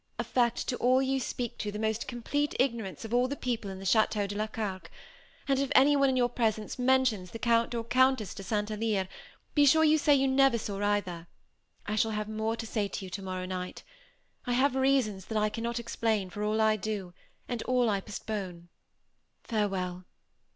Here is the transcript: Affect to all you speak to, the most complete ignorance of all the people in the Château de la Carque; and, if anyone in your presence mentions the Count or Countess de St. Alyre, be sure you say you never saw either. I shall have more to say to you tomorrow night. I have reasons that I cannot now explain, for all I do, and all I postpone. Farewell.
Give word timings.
Affect 0.17 0.67
to 0.67 0.77
all 0.77 0.99
you 0.99 1.19
speak 1.19 1.59
to, 1.59 1.71
the 1.71 1.77
most 1.77 2.07
complete 2.07 2.55
ignorance 2.59 3.05
of 3.05 3.13
all 3.13 3.27
the 3.27 3.35
people 3.35 3.69
in 3.69 3.77
the 3.77 3.85
Château 3.85 4.27
de 4.27 4.35
la 4.35 4.47
Carque; 4.47 4.89
and, 5.47 5.59
if 5.59 5.71
anyone 5.75 6.09
in 6.09 6.17
your 6.17 6.27
presence 6.27 6.79
mentions 6.79 7.29
the 7.29 7.37
Count 7.37 7.75
or 7.75 7.83
Countess 7.83 8.33
de 8.33 8.41
St. 8.41 8.71
Alyre, 8.71 9.07
be 9.53 9.63
sure 9.63 9.83
you 9.83 9.99
say 9.99 10.15
you 10.15 10.27
never 10.27 10.57
saw 10.57 10.81
either. 10.83 11.27
I 11.85 11.95
shall 11.95 12.09
have 12.09 12.27
more 12.27 12.55
to 12.55 12.65
say 12.65 12.87
to 12.87 13.05
you 13.05 13.11
tomorrow 13.11 13.45
night. 13.45 13.83
I 14.47 14.53
have 14.53 14.73
reasons 14.75 15.25
that 15.25 15.37
I 15.37 15.49
cannot 15.49 15.77
now 15.77 15.81
explain, 15.81 16.31
for 16.31 16.41
all 16.41 16.59
I 16.59 16.77
do, 16.77 17.13
and 17.47 17.61
all 17.67 17.87
I 17.87 18.01
postpone. 18.01 18.69
Farewell. 19.43 20.05